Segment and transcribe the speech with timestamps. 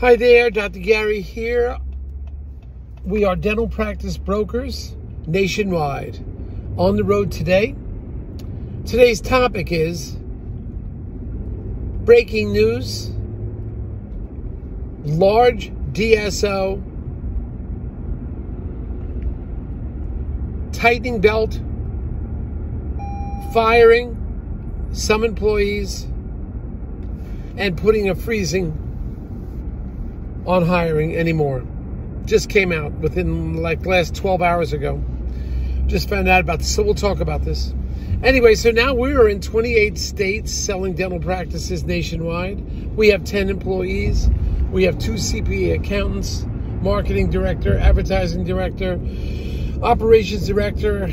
[0.00, 0.78] Hi there, Dr.
[0.78, 1.76] Gary here.
[3.04, 6.24] We are dental practice brokers nationwide.
[6.78, 7.76] On the road today.
[8.86, 10.16] Today's topic is
[12.06, 13.10] breaking news
[15.04, 16.82] large DSO
[20.72, 21.60] tightening belt,
[23.52, 24.16] firing
[24.92, 26.04] some employees,
[27.58, 28.89] and putting a freezing
[30.46, 31.64] on hiring anymore.
[32.24, 35.02] Just came out within like last 12 hours ago.
[35.86, 37.74] Just found out about this, so we'll talk about this.
[38.22, 42.96] Anyway, so now we are in 28 states selling dental practices nationwide.
[42.96, 44.28] We have 10 employees.
[44.70, 46.44] We have two CPA accountants,
[46.82, 49.00] marketing director, advertising director,
[49.82, 51.04] operations director,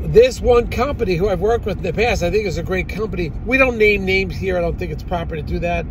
[0.00, 2.88] this one company who I've worked with in the past, I think is a great
[2.88, 3.30] company.
[3.44, 4.56] We don't name names here.
[4.56, 5.86] I don't think it's proper to do that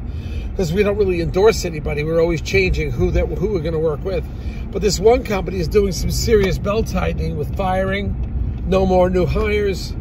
[0.52, 2.04] because we don't really endorse anybody.
[2.04, 4.26] We're always changing who that who we're going to work with.
[4.72, 9.26] But this one company is doing some serious belt tightening with firing, no more new
[9.26, 9.94] hires,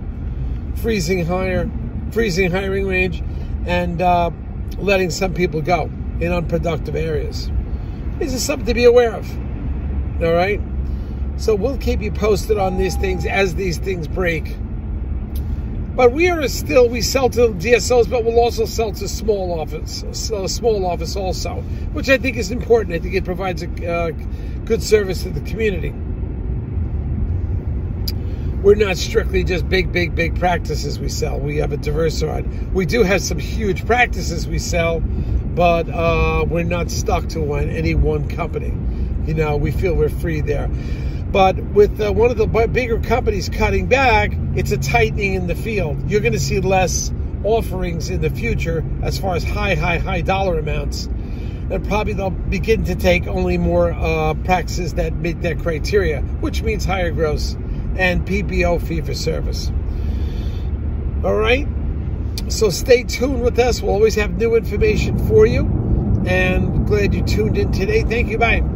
[0.76, 1.70] freezing hire,
[2.12, 3.22] freezing hiring range,
[3.66, 4.30] and uh,
[4.78, 5.90] letting some people go
[6.20, 7.50] in unproductive areas.
[8.18, 9.28] This is something to be aware of.
[10.22, 10.60] All right.
[11.36, 14.56] So we'll keep you posted on these things as these things break.
[15.96, 20.02] But we are still, we sell to DSOs, but we'll also sell to small office,
[20.02, 21.60] a small office also,
[21.92, 22.96] which I think is important.
[22.96, 24.10] I think it provides a uh,
[24.64, 25.94] good service to the community.
[28.60, 31.38] We're not strictly just big, big, big practices we sell.
[31.38, 32.74] We have a diverse diversified.
[32.74, 37.68] We do have some huge practices we sell, but uh, we're not stuck to one,
[37.68, 38.72] any one company.
[39.26, 40.70] You know, we feel we're free there.
[41.34, 45.56] But with uh, one of the bigger companies cutting back, it's a tightening in the
[45.56, 46.08] field.
[46.08, 47.12] You're going to see less
[47.42, 51.06] offerings in the future as far as high, high, high dollar amounts.
[51.06, 56.62] And probably they'll begin to take only more uh, practices that meet that criteria, which
[56.62, 57.54] means higher gross
[57.96, 59.72] and PPO fee for service.
[61.24, 61.66] All right.
[62.46, 63.82] So stay tuned with us.
[63.82, 65.64] We'll always have new information for you.
[66.28, 68.04] And glad you tuned in today.
[68.04, 68.38] Thank you.
[68.38, 68.73] Bye.